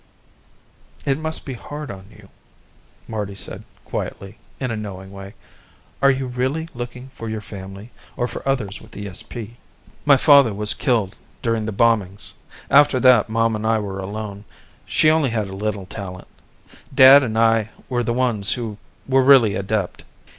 [1.05, 2.29] "It must be hard on you,"
[3.07, 5.35] Marty said quietly, in a knowing way.
[6.01, 9.57] "Are you really looking for your family, or for others with ESP?"
[10.03, 12.33] "My father was killed during the bombings.
[12.71, 14.43] After that, Mom and I were alone.
[14.87, 16.27] She only had a little talent;
[16.95, 18.77] Dad and I were the ones who
[19.07, 20.03] were really adept.